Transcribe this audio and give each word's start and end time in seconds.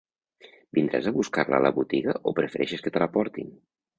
Vindràs 0.77 1.09
a 1.09 1.13
buscar-la 1.17 1.59
a 1.59 1.65
la 1.67 1.71
botiga 1.77 2.17
o 2.31 2.35
prefereixes 2.39 2.83
que 2.87 2.95
te 2.97 3.03
la 3.05 3.11
portin? 3.19 3.53